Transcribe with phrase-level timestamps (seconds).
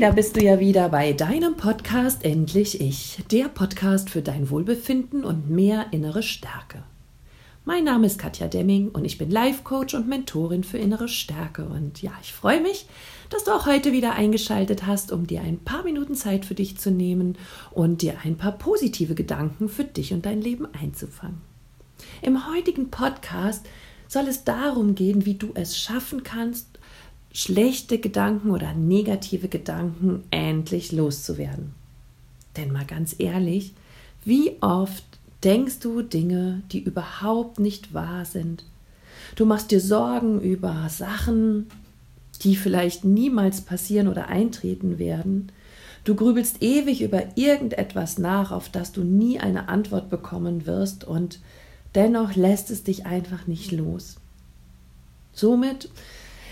[0.00, 5.24] da bist du ja wieder bei deinem Podcast Endlich Ich, der Podcast für dein Wohlbefinden
[5.24, 6.82] und mehr innere Stärke.
[7.66, 11.66] Mein Name ist Katja Demming und ich bin Life Coach und Mentorin für innere Stärke.
[11.66, 12.86] Und ja, ich freue mich,
[13.28, 16.78] dass du auch heute wieder eingeschaltet hast, um dir ein paar Minuten Zeit für dich
[16.78, 17.36] zu nehmen
[17.70, 21.42] und dir ein paar positive Gedanken für dich und dein Leben einzufangen.
[22.22, 23.66] Im heutigen Podcast
[24.08, 26.79] soll es darum gehen, wie du es schaffen kannst,
[27.32, 31.74] schlechte Gedanken oder negative Gedanken endlich loszuwerden.
[32.56, 33.74] Denn mal ganz ehrlich,
[34.24, 35.04] wie oft
[35.44, 38.64] denkst du Dinge, die überhaupt nicht wahr sind?
[39.36, 41.66] Du machst dir Sorgen über Sachen,
[42.42, 45.52] die vielleicht niemals passieren oder eintreten werden.
[46.04, 51.40] Du grübelst ewig über irgendetwas nach, auf das du nie eine Antwort bekommen wirst und
[51.94, 54.16] dennoch lässt es dich einfach nicht los.
[55.32, 55.90] Somit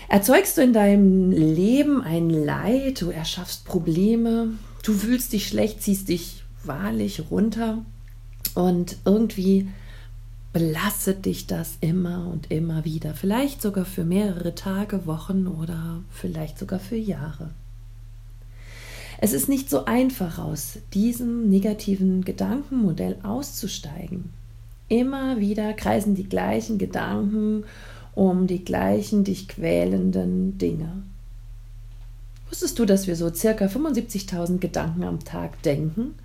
[0.09, 4.49] erzeugst du in deinem Leben ein Leid, du erschaffst Probleme,
[4.83, 7.85] du fühlst dich schlecht, ziehst dich wahrlich runter
[8.55, 9.69] und irgendwie
[10.51, 16.57] belastet dich das immer und immer wieder, vielleicht sogar für mehrere Tage, Wochen oder vielleicht
[16.57, 17.51] sogar für Jahre.
[19.21, 24.31] Es ist nicht so einfach aus diesem negativen Gedankenmodell auszusteigen.
[24.87, 27.65] Immer wieder kreisen die gleichen Gedanken
[28.15, 31.03] um die gleichen dich quälenden Dinge.
[32.49, 36.15] Wusstest du, dass wir so circa 75.000 Gedanken am Tag denken?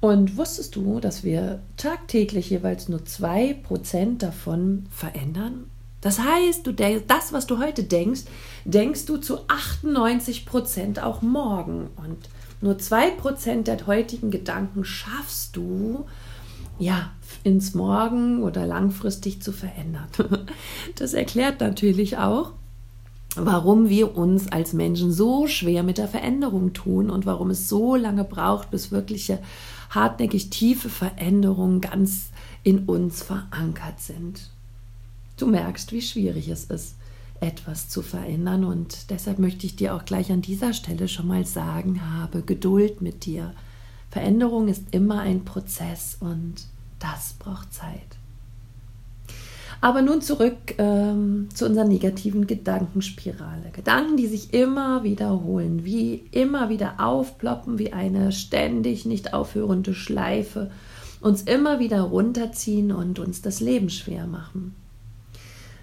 [0.00, 5.66] Und wusstest du, dass wir tagtäglich jeweils nur 2% davon verändern?
[6.00, 8.22] Das heißt, du das, was du heute denkst,
[8.64, 11.90] denkst du zu 98% auch morgen.
[11.96, 12.28] Und
[12.60, 16.06] nur 2% der heutigen Gedanken schaffst du,
[16.78, 17.10] ja,
[17.44, 20.08] ins Morgen oder langfristig zu verändern.
[20.96, 22.52] Das erklärt natürlich auch,
[23.36, 27.96] warum wir uns als Menschen so schwer mit der Veränderung tun und warum es so
[27.96, 29.38] lange braucht, bis wirkliche
[29.90, 32.30] hartnäckig tiefe Veränderungen ganz
[32.62, 34.50] in uns verankert sind.
[35.36, 36.96] Du merkst, wie schwierig es ist,
[37.40, 41.44] etwas zu verändern und deshalb möchte ich dir auch gleich an dieser Stelle schon mal
[41.44, 43.52] sagen, habe Geduld mit dir.
[44.12, 46.66] Veränderung ist immer ein Prozess und
[46.98, 47.98] das braucht Zeit.
[49.80, 53.70] Aber nun zurück ähm, zu unserer negativen Gedankenspirale.
[53.72, 60.70] Gedanken, die sich immer wiederholen, wie immer wieder aufploppen, wie eine ständig nicht aufhörende Schleife,
[61.22, 64.74] uns immer wieder runterziehen und uns das Leben schwer machen.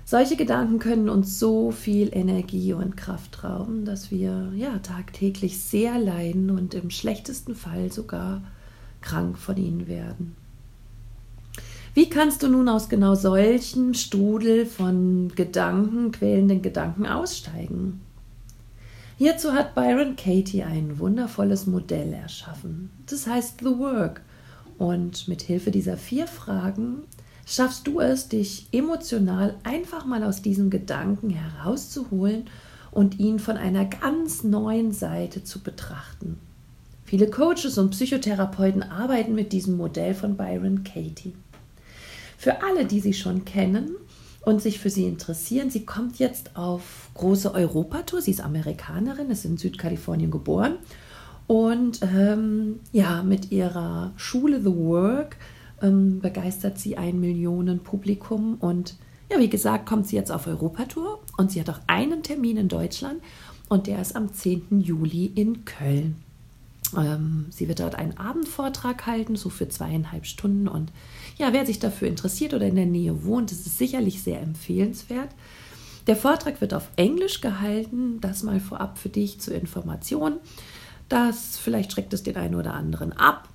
[0.10, 6.00] Solche Gedanken können uns so viel Energie und Kraft rauben, dass wir ja tagtäglich sehr
[6.00, 8.42] leiden und im schlechtesten Fall sogar
[9.02, 10.36] krank von ihnen werden.
[11.94, 18.02] Wie kannst du nun aus genau solchen Strudel von Gedanken, quälenden Gedanken aussteigen?
[19.20, 22.90] Hierzu hat Byron Katie ein wundervolles Modell erschaffen.
[23.06, 24.22] Das heißt The Work.
[24.80, 27.04] Und mit Hilfe dieser vier Fragen
[27.50, 32.46] schaffst du es, dich emotional einfach mal aus diesem Gedanken herauszuholen
[32.92, 36.38] und ihn von einer ganz neuen Seite zu betrachten.
[37.06, 41.34] Viele Coaches und Psychotherapeuten arbeiten mit diesem Modell von Byron Katie.
[42.38, 43.96] Für alle, die sie schon kennen
[44.42, 48.22] und sich für sie interessieren, sie kommt jetzt auf große Europatour.
[48.22, 50.76] Sie ist Amerikanerin, ist in Südkalifornien geboren
[51.48, 55.36] und ähm, ja, mit ihrer Schule The Work
[55.82, 58.96] ähm, begeistert sie ein Millionen Publikum und
[59.32, 62.68] ja, wie gesagt, kommt sie jetzt auf Europatour und sie hat auch einen Termin in
[62.68, 63.22] Deutschland
[63.68, 64.82] und der ist am 10.
[64.82, 66.16] Juli in Köln.
[66.98, 70.68] Ähm, sie wird dort einen Abendvortrag halten, so für zweieinhalb Stunden.
[70.68, 70.92] Und
[71.38, 75.30] ja, wer sich dafür interessiert oder in der Nähe wohnt, ist es sicherlich sehr empfehlenswert.
[76.08, 80.38] Der Vortrag wird auf Englisch gehalten, das mal vorab für dich zur Information.
[81.08, 83.48] Das vielleicht schreckt es den einen oder anderen ab.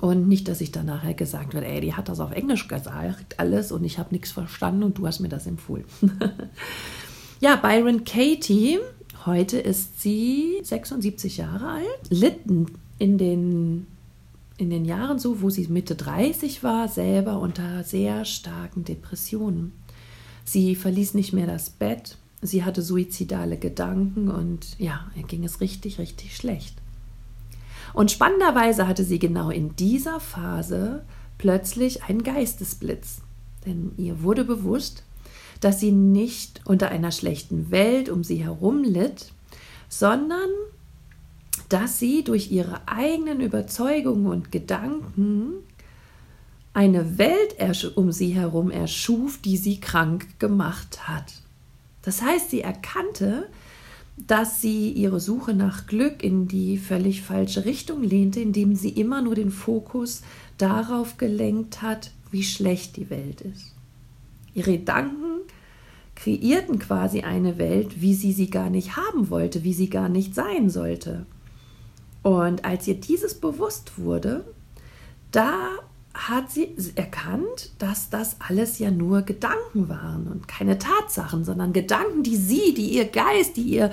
[0.00, 3.38] Und nicht, dass ich dann nachher gesagt wird, ey, die hat das auf Englisch gesagt,
[3.38, 5.84] alles und ich habe nichts verstanden und du hast mir das empfohlen.
[7.40, 8.78] ja, Byron Katie
[9.26, 12.66] Heute ist sie 76 Jahre alt, litten
[12.98, 13.86] in den,
[14.56, 19.72] in den Jahren so, wo sie Mitte 30 war, selber unter sehr starken Depressionen.
[20.44, 25.60] Sie verließ nicht mehr das Bett, sie hatte suizidale Gedanken und ja, ihr ging es
[25.60, 26.76] richtig, richtig schlecht.
[27.92, 31.04] Und spannenderweise hatte sie genau in dieser Phase
[31.38, 33.22] plötzlich einen Geistesblitz.
[33.66, 35.04] Denn ihr wurde bewusst,
[35.60, 39.32] dass sie nicht unter einer schlechten Welt um sie herum litt,
[39.88, 40.48] sondern
[41.68, 45.54] dass sie durch ihre eigenen Überzeugungen und Gedanken
[46.72, 47.56] eine Welt
[47.96, 51.32] um sie herum erschuf, die sie krank gemacht hat.
[52.02, 53.48] Das heißt, sie erkannte,
[54.26, 59.22] dass sie ihre Suche nach Glück in die völlig falsche Richtung lehnte, indem sie immer
[59.22, 60.22] nur den Fokus
[60.58, 63.74] darauf gelenkt hat, wie schlecht die Welt ist.
[64.54, 65.40] Ihre Gedanken
[66.14, 70.34] kreierten quasi eine Welt, wie sie sie gar nicht haben wollte, wie sie gar nicht
[70.34, 71.24] sein sollte.
[72.22, 74.44] Und als ihr dieses bewusst wurde,
[75.32, 75.70] da
[76.12, 82.22] hat sie erkannt, dass das alles ja nur Gedanken waren und keine Tatsachen, sondern Gedanken,
[82.22, 83.92] die sie, die ihr Geist, die ihr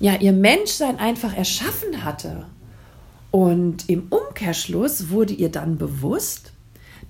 [0.00, 2.46] ja ihr Menschsein einfach erschaffen hatte.
[3.30, 6.52] Und im Umkehrschluss wurde ihr dann bewusst,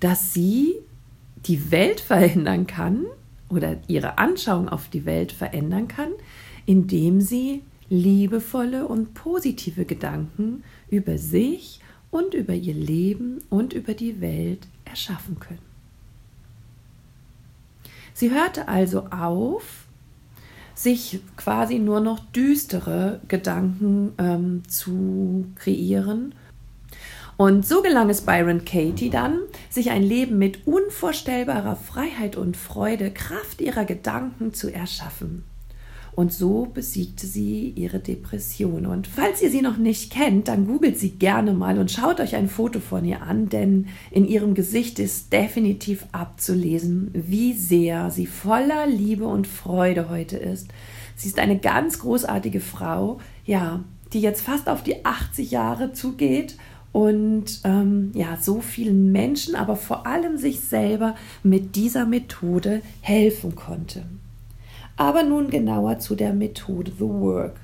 [0.01, 0.75] dass sie
[1.47, 3.07] die Welt verändern kann
[3.49, 6.11] oder ihre Anschauung auf die Welt verändern kann,
[6.67, 11.81] indem sie liebevolle und positive Gedanken über sich
[12.12, 15.59] und über ihr Leben und über die Welt erschaffen können.
[18.14, 19.87] Sie hörte also auf,
[20.75, 26.35] sich quasi nur noch düstere Gedanken ähm, zu kreieren.
[27.37, 33.11] Und so gelang es Byron Katie dann, sich ein Leben mit unvorstellbarer Freiheit und Freude,
[33.11, 35.44] Kraft ihrer Gedanken zu erschaffen.
[36.14, 38.85] Und so besiegte sie ihre Depression.
[38.85, 42.37] Und falls ihr sie noch nicht kennt, dann googelt sie gerne mal und schaut euch
[42.37, 48.26] ein Foto von ihr an, denn in ihrem Gesicht ist definitiv abzulesen, wie sehr sie
[48.26, 50.69] voller Liebe und Freude heute ist.
[51.17, 53.82] Sie ist eine ganz großartige Frau, ja,
[54.12, 56.56] die jetzt fast auf die 80 Jahre zugeht
[56.93, 63.56] und ähm, ja, so vielen Menschen, aber vor allem sich selber mit dieser Methode helfen
[63.56, 64.05] konnte.
[64.97, 67.56] Aber nun genauer zu der Methode The Work.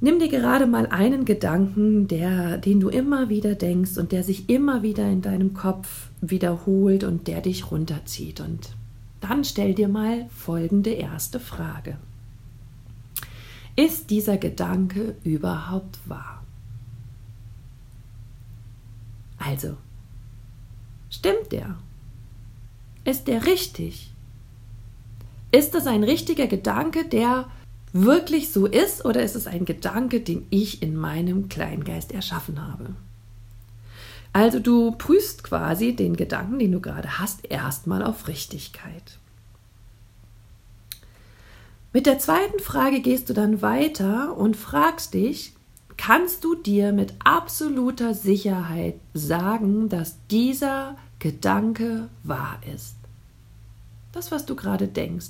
[0.00, 4.50] Nimm dir gerade mal einen Gedanken, der, den du immer wieder denkst und der sich
[4.50, 8.40] immer wieder in deinem Kopf wiederholt und der dich runterzieht.
[8.40, 8.76] Und
[9.20, 11.96] dann stell dir mal folgende erste Frage.
[13.76, 16.44] Ist dieser Gedanke überhaupt wahr?
[19.38, 19.76] Also,
[21.10, 21.76] stimmt der?
[23.04, 24.13] Ist der richtig?
[25.54, 27.46] Ist das ein richtiger Gedanke, der
[27.92, 32.96] wirklich so ist, oder ist es ein Gedanke, den ich in meinem Kleingeist erschaffen habe?
[34.32, 39.20] Also du prüfst quasi den Gedanken, den du gerade hast, erstmal auf Richtigkeit.
[41.92, 45.52] Mit der zweiten Frage gehst du dann weiter und fragst dich,
[45.96, 52.96] kannst du dir mit absoluter Sicherheit sagen, dass dieser Gedanke wahr ist?
[54.10, 55.26] Das, was du gerade denkst,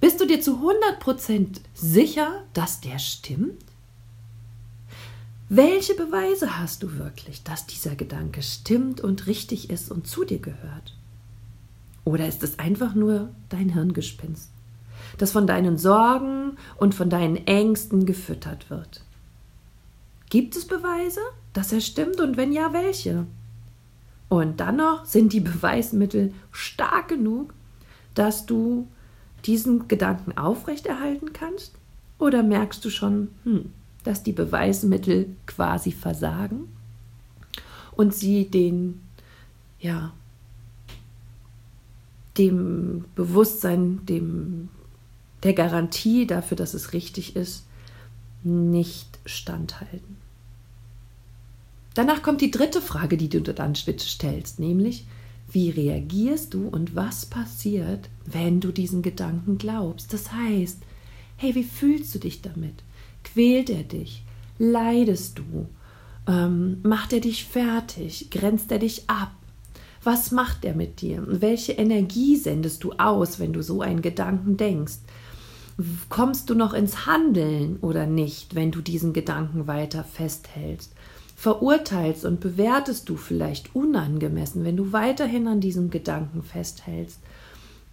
[0.00, 0.58] bist du dir zu
[1.02, 3.64] 100% sicher, dass der stimmt?
[5.48, 10.38] Welche Beweise hast du wirklich, dass dieser Gedanke stimmt und richtig ist und zu dir
[10.38, 10.96] gehört?
[12.04, 14.48] Oder ist es einfach nur dein Hirngespinst,
[15.18, 19.02] das von deinen Sorgen und von deinen Ängsten gefüttert wird?
[20.30, 21.20] Gibt es Beweise,
[21.52, 23.26] dass er stimmt und wenn ja, welche?
[24.28, 27.52] Und dann noch sind die Beweismittel stark genug,
[28.14, 28.86] dass du
[29.46, 31.74] diesen Gedanken aufrechterhalten kannst?
[32.18, 33.72] Oder merkst du schon, hm,
[34.04, 36.68] dass die Beweismittel quasi versagen
[37.92, 39.00] und sie den,
[39.78, 40.12] ja,
[42.38, 44.68] dem Bewusstsein, dem,
[45.42, 47.66] der Garantie dafür, dass es richtig ist,
[48.42, 50.16] nicht standhalten.
[51.94, 55.06] Danach kommt die dritte Frage, die du dann stellst, nämlich,
[55.52, 60.12] wie reagierst du und was passiert, wenn du diesen Gedanken glaubst?
[60.12, 60.78] Das heißt,
[61.36, 62.84] hey, wie fühlst du dich damit?
[63.24, 64.22] Quält er dich?
[64.58, 65.68] Leidest du?
[66.26, 68.30] Ähm, macht er dich fertig?
[68.30, 69.32] Grenzt er dich ab?
[70.02, 71.22] Was macht er mit dir?
[71.26, 74.98] Welche Energie sendest du aus, wenn du so einen Gedanken denkst?
[76.08, 80.92] Kommst du noch ins Handeln oder nicht, wenn du diesen Gedanken weiter festhältst?
[81.40, 87.18] Verurteilst und bewertest du vielleicht unangemessen, wenn du weiterhin an diesem Gedanken festhältst.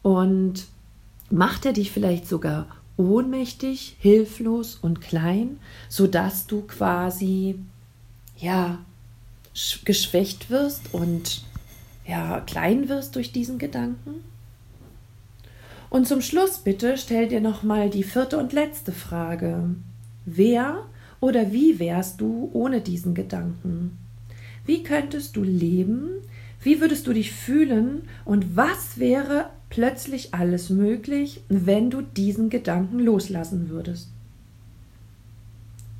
[0.01, 0.65] Und
[1.29, 7.57] macht er dich vielleicht sogar ohnmächtig, hilflos und klein, sodass du quasi
[8.37, 8.79] ja
[9.85, 11.45] geschwächt wirst und
[12.05, 14.25] ja klein wirst durch diesen Gedanken?
[15.89, 19.69] Und zum Schluss bitte stell dir noch mal die vierte und letzte Frage.
[20.25, 20.83] Wer
[21.19, 23.97] oder wie wärst du ohne diesen Gedanken?
[24.65, 26.09] Wie könntest du leben?
[26.62, 28.03] Wie würdest du dich fühlen?
[28.25, 34.09] Und was wäre plötzlich alles möglich, wenn du diesen Gedanken loslassen würdest?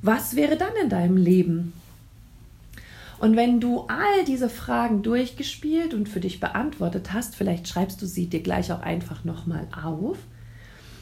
[0.02, 1.72] Was wäre dann in deinem Leben?
[3.18, 8.06] Und wenn du all diese Fragen durchgespielt und für dich beantwortet hast, vielleicht schreibst du
[8.06, 10.18] sie dir gleich auch einfach nochmal auf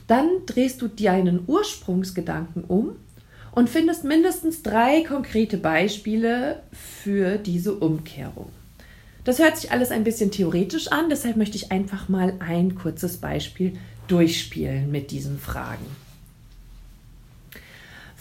[0.07, 2.97] Dann drehst du deinen Ursprungsgedanken um
[3.57, 8.51] und findest mindestens drei konkrete Beispiele für diese Umkehrung.
[9.25, 13.17] Das hört sich alles ein bisschen theoretisch an, deshalb möchte ich einfach mal ein kurzes
[13.17, 15.87] Beispiel durchspielen mit diesen Fragen.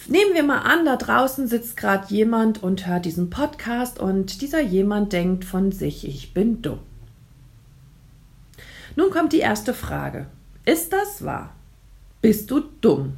[0.08, 4.62] Nehmen wir mal an, da draußen sitzt gerade jemand und hört diesen Podcast und dieser
[4.62, 6.80] jemand denkt von sich, ich bin dumm.
[8.96, 10.28] Nun kommt die erste Frage.
[10.64, 11.54] Ist das wahr?
[12.22, 13.16] Bist du dumm?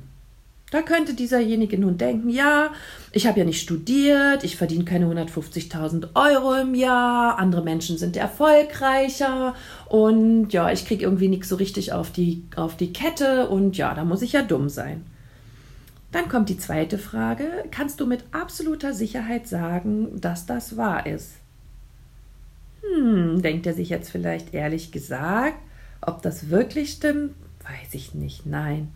[0.70, 2.72] Da könnte dieserjenige nun denken, ja,
[3.14, 8.18] ich habe ja nicht studiert, ich verdiene keine 150.000 Euro im Jahr, andere Menschen sind
[8.18, 9.56] erfolgreicher
[9.88, 13.94] und ja, ich kriege irgendwie nichts so richtig auf die, auf die Kette und ja,
[13.94, 15.06] da muss ich ja dumm sein.
[16.12, 21.36] Dann kommt die zweite Frage, kannst du mit absoluter Sicherheit sagen, dass das wahr ist?
[22.82, 25.60] Hm, denkt er sich jetzt vielleicht ehrlich gesagt,
[26.02, 28.90] ob das wirklich stimmt, weiß ich nicht, nein.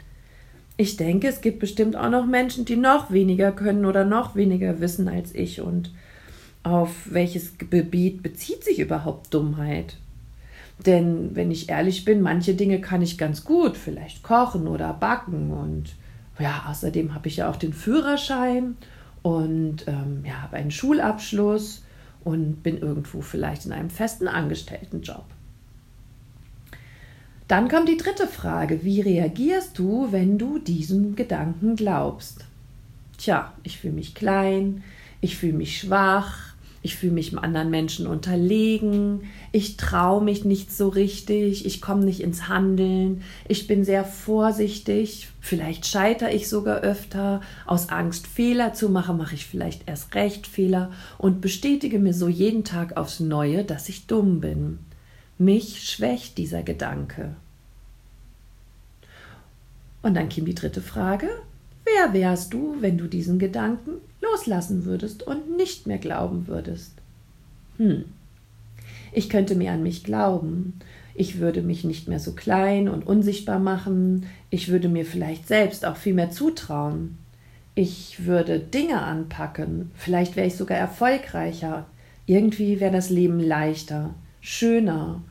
[0.81, 4.79] Ich denke, es gibt bestimmt auch noch Menschen, die noch weniger können oder noch weniger
[4.79, 5.61] wissen als ich.
[5.61, 5.91] Und
[6.63, 9.97] auf welches Gebiet bezieht sich überhaupt Dummheit?
[10.83, 15.51] Denn wenn ich ehrlich bin, manche Dinge kann ich ganz gut, vielleicht kochen oder backen.
[15.51, 15.93] Und
[16.39, 18.75] ja, außerdem habe ich ja auch den Führerschein
[19.21, 21.83] und ähm, ja, habe einen Schulabschluss
[22.23, 25.25] und bin irgendwo vielleicht in einem festen Angestelltenjob.
[27.51, 28.86] Dann kommt die dritte Frage.
[28.86, 32.46] Wie reagierst du, wenn du diesem Gedanken glaubst?
[33.17, 34.86] Tja, ich fühle mich klein,
[35.20, 40.88] ich fühle mich schwach, ich fühle mich anderen Menschen unterlegen, ich traue mich nicht so
[40.88, 47.41] richtig, ich komme nicht ins Handeln, ich bin sehr vorsichtig, vielleicht scheitere ich sogar öfter,
[47.65, 52.29] aus Angst Fehler zu machen, mache ich vielleicht erst recht Fehler und bestätige mir so
[52.29, 54.79] jeden Tag aufs Neue, dass ich dumm bin.
[55.38, 57.36] Mich schwächt dieser Gedanke.
[60.01, 61.27] Und dann kam die dritte Frage.
[61.86, 63.91] Wer wärst du, wenn du diesen Gedanken
[64.22, 66.93] loslassen würdest und nicht mehr glauben würdest?
[67.77, 68.05] Hm.
[69.12, 70.79] Ich könnte mehr an mich glauben.
[71.13, 74.25] Ich würde mich nicht mehr so klein und unsichtbar machen.
[74.50, 77.17] Ich würde mir vielleicht selbst auch viel mehr zutrauen.
[77.75, 79.91] Ich würde Dinge anpacken.
[79.96, 81.86] Vielleicht wäre ich sogar erfolgreicher.
[82.25, 85.22] Irgendwie wäre das Leben leichter, schöner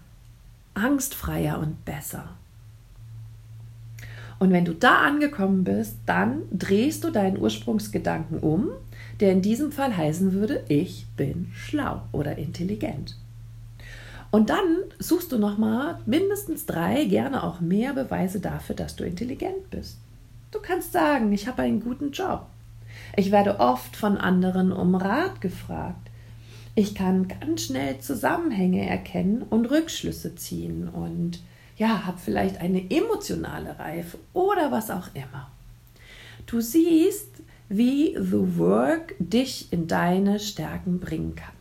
[0.75, 2.37] angstfreier und besser.
[4.40, 8.70] Und wenn du da angekommen bist, dann drehst du deinen Ursprungsgedanken um,
[9.20, 13.16] der in diesem Fall heißen würde, ich bin schlau oder intelligent.
[14.30, 19.68] Und dann suchst du nochmal mindestens drei, gerne auch mehr Beweise dafür, dass du intelligent
[19.70, 19.99] bist.
[20.52, 22.47] Du kannst sagen, ich habe einen guten Job.
[23.16, 26.09] Ich werde oft von anderen um Rat gefragt.
[26.75, 31.40] Ich kann ganz schnell Zusammenhänge erkennen und Rückschlüsse ziehen und
[31.80, 35.50] ja, habe vielleicht eine emotionale Reife oder was auch immer.
[36.44, 37.28] Du siehst,
[37.70, 41.54] wie The Work dich in deine Stärken bringen kann.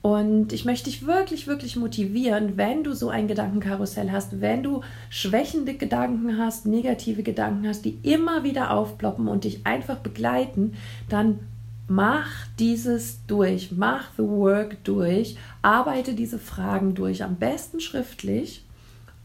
[0.00, 4.80] Und ich möchte dich wirklich, wirklich motivieren, wenn du so ein Gedankenkarussell hast, wenn du
[5.10, 10.72] schwächende Gedanken hast, negative Gedanken hast, die immer wieder aufploppen und dich einfach begleiten,
[11.10, 11.40] dann
[11.86, 18.64] mach dieses durch, mach the work durch, arbeite diese Fragen durch, am besten schriftlich.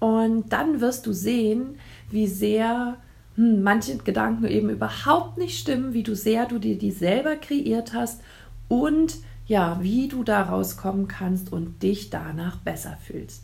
[0.03, 1.77] Und dann wirst du sehen,
[2.11, 2.97] wie sehr
[3.37, 7.93] hm, manche Gedanken eben überhaupt nicht stimmen, wie du sehr du dir die selber kreiert
[7.93, 8.19] hast
[8.67, 13.43] und ja, wie du da rauskommen kannst und dich danach besser fühlst.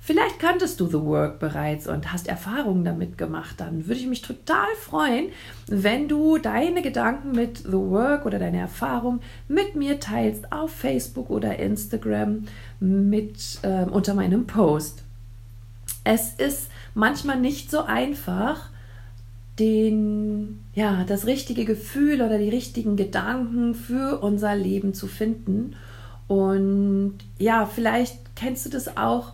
[0.00, 3.54] Vielleicht kanntest du The Work bereits und hast Erfahrungen damit gemacht.
[3.58, 5.28] Dann würde ich mich total freuen,
[5.68, 11.30] wenn du deine Gedanken mit The Work oder deine Erfahrung mit mir teilst auf Facebook
[11.30, 12.46] oder Instagram
[12.80, 15.01] mit äh, unter meinem Post.
[16.04, 18.70] Es ist manchmal nicht so einfach,
[19.58, 25.76] den, ja, das richtige Gefühl oder die richtigen Gedanken für unser Leben zu finden.
[26.26, 29.32] Und ja, vielleicht kennst du das auch,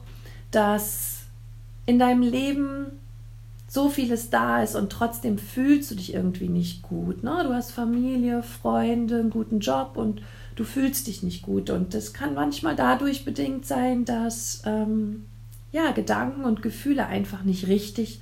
[0.51, 1.21] dass
[1.87, 2.87] in deinem Leben
[3.69, 7.23] so vieles da ist und trotzdem fühlst du dich irgendwie nicht gut.
[7.23, 7.45] Ne?
[7.45, 10.23] Du hast Familie, Freunde, einen guten Job und
[10.57, 11.69] du fühlst dich nicht gut.
[11.71, 15.27] Und das kann manchmal dadurch bedingt sein, dass ähm,
[15.73, 18.21] ja, Gedanken und Gefühle einfach nicht richtig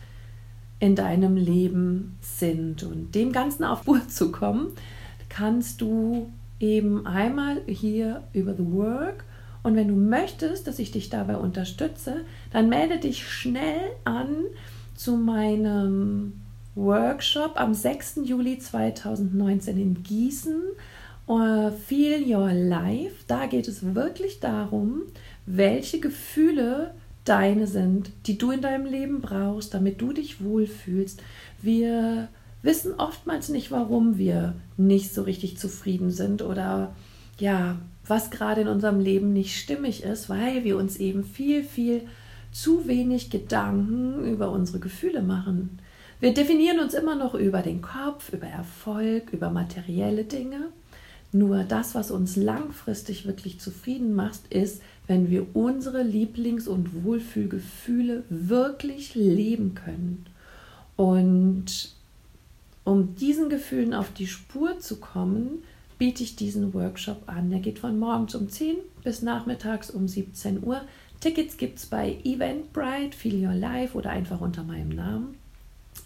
[0.78, 2.82] in deinem Leben sind.
[2.82, 4.68] Und dem Ganzen auf Spur zu kommen,
[5.28, 9.24] kannst du eben einmal hier über The Work
[9.66, 12.20] und wenn du möchtest, dass ich dich dabei unterstütze,
[12.52, 14.28] dann melde dich schnell an
[14.94, 16.34] zu meinem
[16.76, 18.20] Workshop am 6.
[18.26, 20.62] Juli 2019 in Gießen.
[21.26, 23.24] Uh, Feel Your Life.
[23.26, 25.02] Da geht es wirklich darum,
[25.46, 26.94] welche Gefühle
[27.28, 31.22] deine sind, die du in deinem Leben brauchst, damit du dich wohlfühlst.
[31.60, 32.28] Wir
[32.62, 36.94] wissen oftmals nicht, warum wir nicht so richtig zufrieden sind oder
[37.38, 42.02] ja, was gerade in unserem Leben nicht stimmig ist, weil wir uns eben viel, viel
[42.52, 45.78] zu wenig Gedanken über unsere Gefühle machen.
[46.20, 50.68] Wir definieren uns immer noch über den Kopf, über Erfolg, über materielle Dinge.
[51.32, 58.24] Nur das, was uns langfristig wirklich zufrieden macht, ist, wenn wir unsere Lieblings- und Wohlfühlgefühle
[58.28, 60.26] wirklich leben können.
[60.96, 61.94] Und
[62.84, 65.62] um diesen Gefühlen auf die Spur zu kommen,
[65.98, 67.50] biete ich diesen Workshop an.
[67.50, 70.82] Der geht von morgens um 10 bis nachmittags um 17 Uhr.
[71.20, 75.36] Tickets gibt es bei Eventbrite, Feel Your Life oder einfach unter meinem Namen.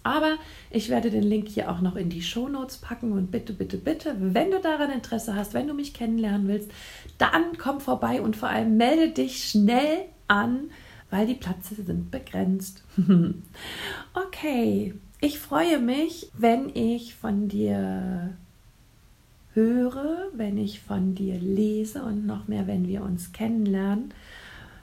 [0.02, 0.36] Aber
[0.70, 3.76] ich werde den Link hier auch noch in die Show Notes packen und bitte, bitte,
[3.76, 6.70] bitte, wenn du daran Interesse hast, wenn du mich kennenlernen willst,
[7.18, 10.70] dann komm vorbei und vor allem melde dich schnell an,
[11.10, 12.82] weil die Plätze sind begrenzt.
[14.14, 18.36] okay, ich freue mich, wenn ich von dir
[19.52, 24.14] höre, wenn ich von dir lese und noch mehr, wenn wir uns kennenlernen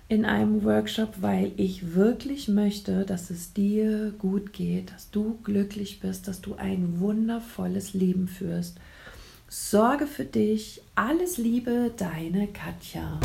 [0.09, 5.99] in einem Workshop, weil ich wirklich möchte, dass es dir gut geht, dass du glücklich
[5.99, 8.79] bist, dass du ein wundervolles Leben führst.
[9.49, 10.81] Sorge für dich.
[10.95, 13.19] Alles Liebe, deine Katja.